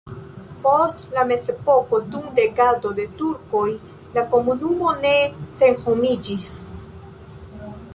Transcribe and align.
Post 0.61 1.03
la 1.17 1.25
mezepoko 1.31 1.99
dum 2.15 2.25
regado 2.41 2.95
de 3.01 3.07
turkoj 3.21 3.69
la 4.17 4.27
komunumo 4.35 4.99
ne 5.07 5.15
senhomiĝis. 5.63 6.61